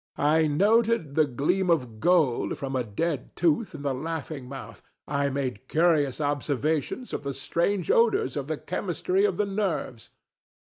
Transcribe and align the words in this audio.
I 0.17 0.47
noted 0.47 1.13
the 1.13 1.27
gleam 1.27 1.69
of 1.69 1.99
gold 1.99 2.57
from 2.57 2.75
a 2.75 2.83
dead 2.83 3.35
tooth 3.35 3.75
in 3.75 3.83
the 3.83 3.93
laughing 3.93 4.49
mouth: 4.49 4.81
I 5.07 5.29
made 5.29 5.67
curious 5.67 6.19
observations 6.19 7.13
of 7.13 7.21
the 7.21 7.35
strange 7.35 7.91
odors 7.91 8.35
of 8.35 8.47
the 8.47 8.57
chemistry 8.57 9.25
of 9.25 9.37
the 9.37 9.45
nerves. 9.45 10.09